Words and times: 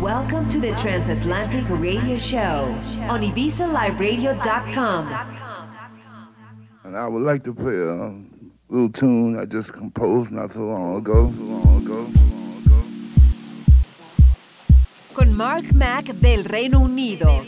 Welcome 0.00 0.48
to 0.48 0.58
the 0.58 0.74
Transatlantic 0.80 1.68
Radio 1.68 2.16
Show 2.16 2.74
on 3.10 3.20
IbizaLiveRadio.com. 3.20 5.12
And 6.84 6.96
I 6.96 7.06
would 7.06 7.24
like 7.24 7.44
to 7.44 7.52
play 7.52 7.76
a 7.76 8.14
little 8.70 8.88
tune 8.88 9.38
I 9.38 9.44
just 9.44 9.74
composed 9.74 10.32
not 10.32 10.50
so 10.52 10.60
long 10.60 10.96
ago. 10.96 11.30
So 11.36 11.42
long 11.42 11.84
ago. 11.84 12.08
Con 15.12 15.36
Mark 15.36 15.74
Mac 15.74 16.06
del 16.06 16.42
Reino 16.44 16.84
Unido. 16.84 17.44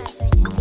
happening. 0.00 0.59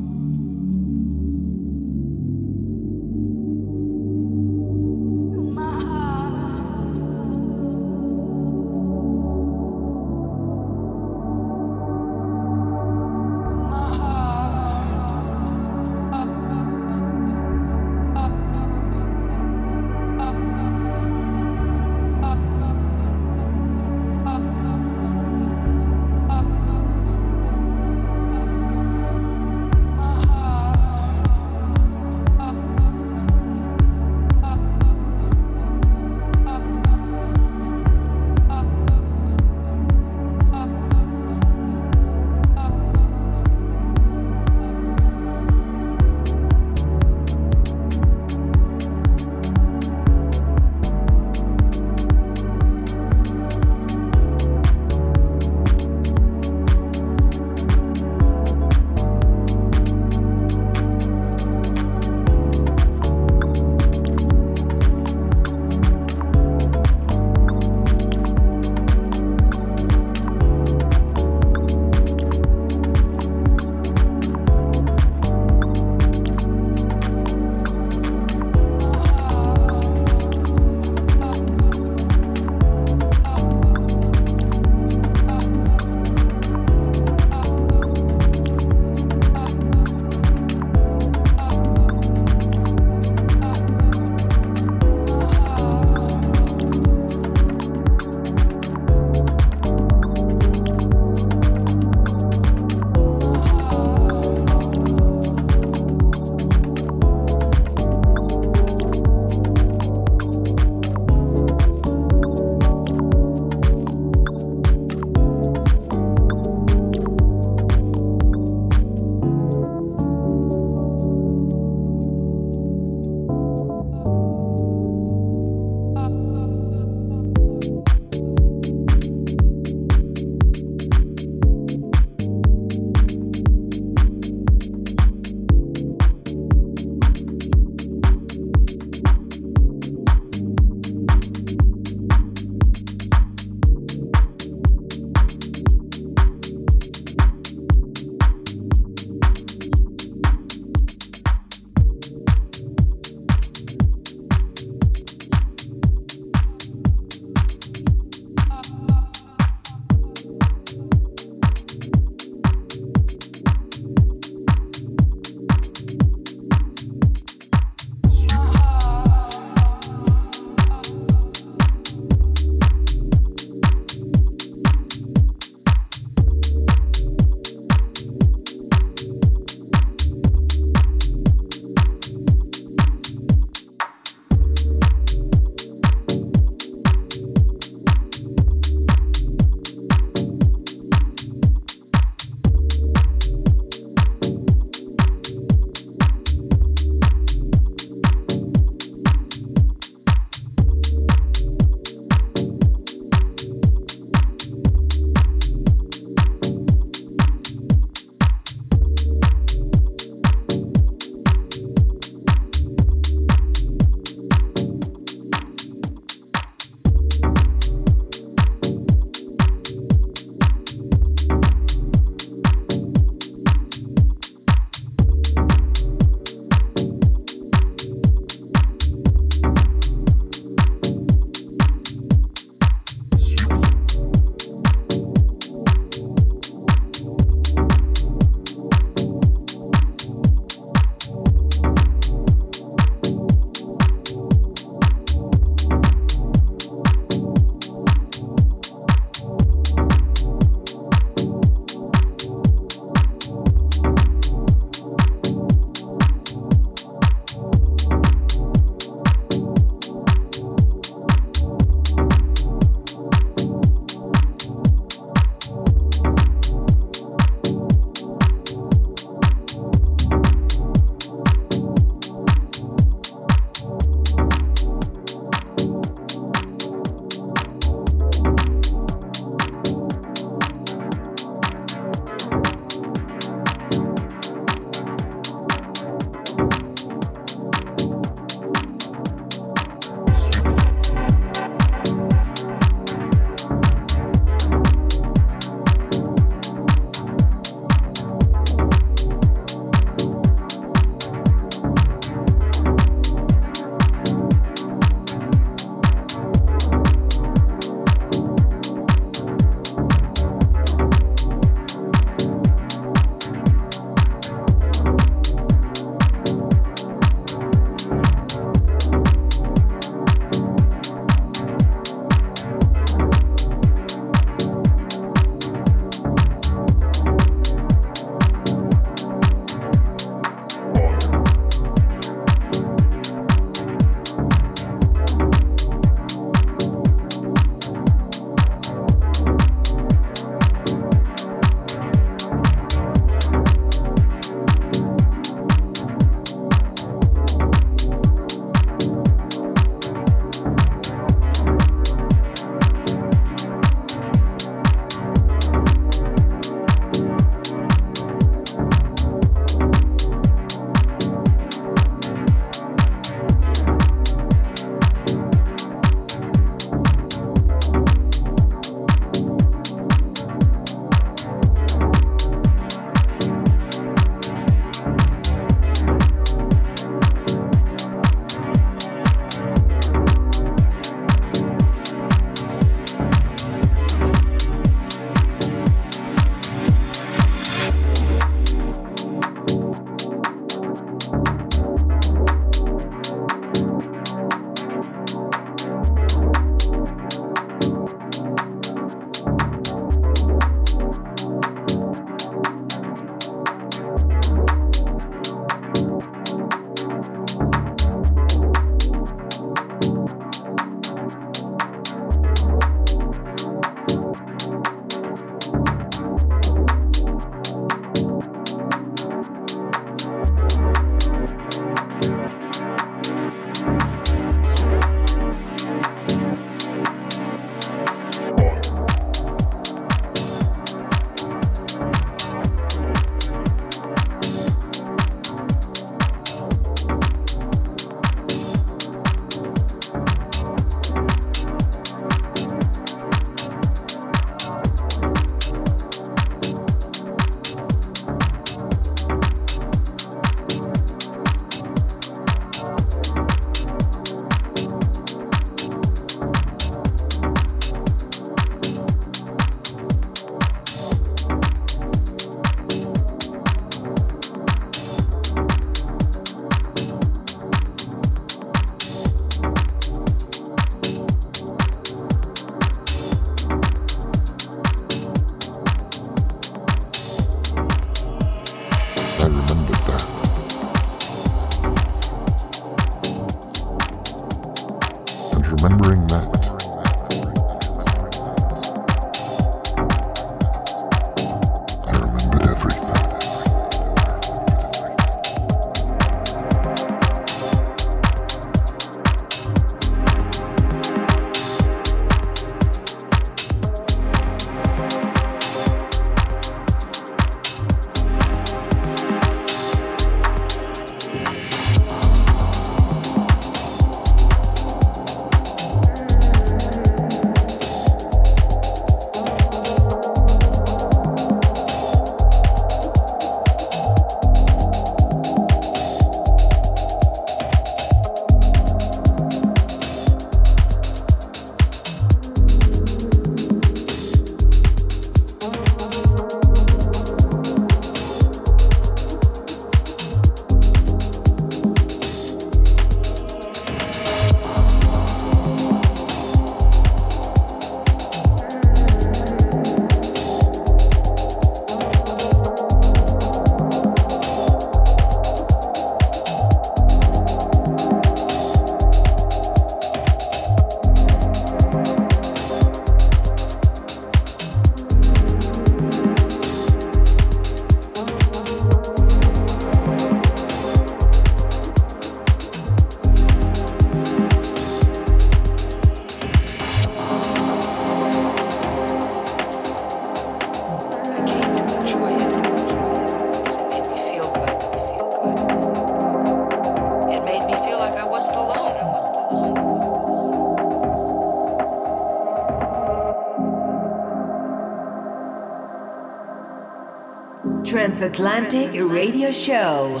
Transatlantic 598.00 598.72
Radio 598.90 599.30
Show. 599.30 600.00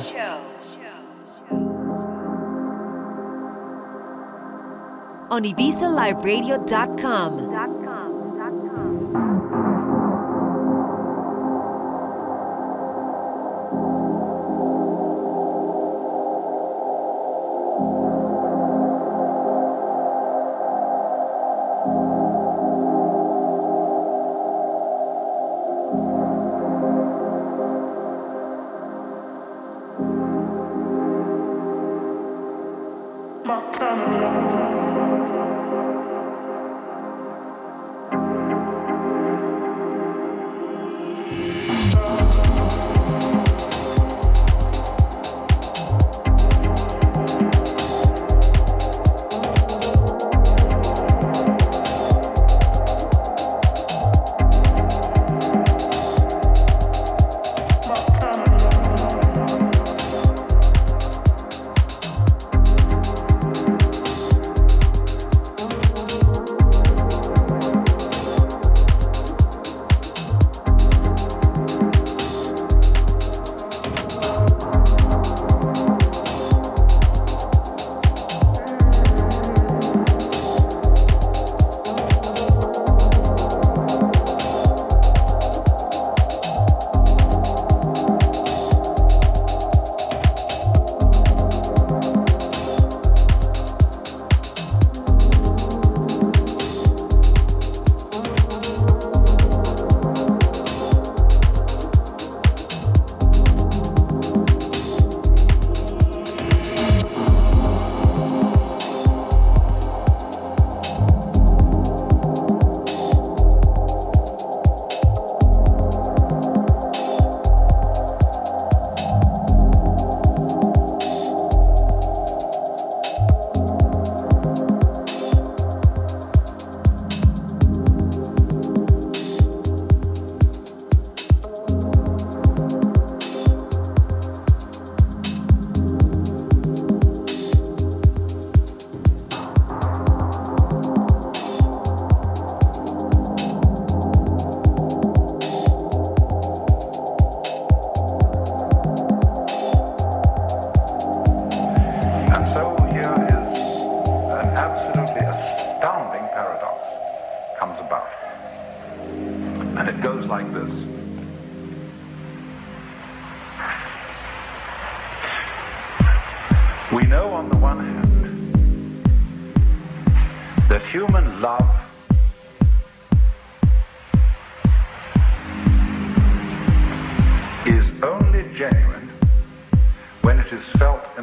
On 5.30 5.44
IbizaLiveRadio.com. 5.44 7.49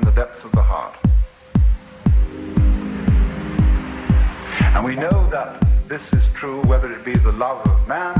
comes 0.03 0.17
that 5.31 5.60
this 5.88 6.01
is 6.13 6.23
true 6.36 6.62
whether 6.63 6.91
it 6.91 7.03
be 7.03 7.13
the 7.13 7.31
love 7.31 7.65
of 7.67 7.88
peculiar 7.88 8.16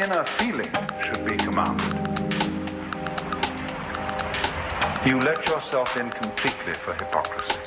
inner 0.00 0.24
feeling 0.24 0.72
should 1.04 1.26
be 1.26 1.36
commanded. 1.36 1.92
You 5.06 5.18
let 5.20 5.46
yourself 5.46 5.94
in 5.98 6.10
completely 6.10 6.72
for 6.72 6.94
hypocrisy. 6.94 7.60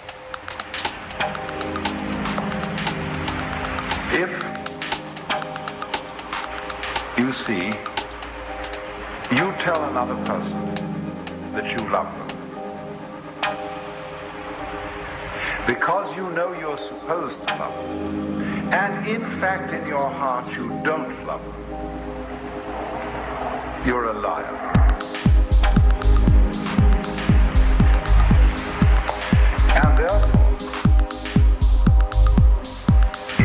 If 4.15 4.31
you 7.19 7.33
see, 7.45 7.65
you 9.35 9.51
tell 9.63 9.83
another 9.85 10.15
person 10.25 10.73
that 11.53 11.65
you 11.65 11.87
love 11.89 12.09
them. 12.17 12.27
Because 15.67 16.17
you 16.17 16.29
know 16.31 16.53
you're 16.59 16.79
supposed 16.87 17.47
to 17.47 17.55
love 17.57 17.75
them, 17.75 18.73
and 18.73 19.07
in 19.07 19.21
fact 19.39 19.71
in 19.71 19.87
your 19.87 20.09
heart 20.09 20.51
you 20.53 20.69
don't 20.83 21.25
love 21.27 21.43
them 21.43 21.62
you're 23.85 24.05
a 24.05 24.13
liar. 24.13 24.45
And 29.75 29.97
therefore, 29.97 30.51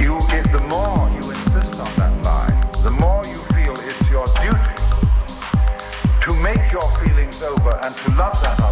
you, 0.01 0.17
if 0.31 0.53
the 0.53 0.61
more 0.69 1.11
you 1.11 1.31
insist 1.31 1.81
on 1.81 1.93
that 1.97 2.23
lie, 2.23 2.71
the 2.85 2.91
more 2.91 3.25
you 3.27 3.39
feel 3.55 3.73
it's 3.73 4.11
your 4.11 4.27
duty 4.27 4.79
to 6.23 6.35
make 6.41 6.71
your 6.71 6.89
feelings 6.99 7.43
over 7.43 7.77
and 7.83 7.97
to 7.97 8.11
love 8.13 8.41
that 8.43 8.68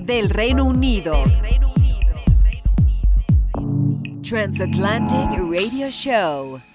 Del 0.00 0.30
Reino 0.30 0.64
Unido. 0.64 1.24
Transatlantic 4.22 5.38
Radio 5.38 5.90
Show. 5.90 6.71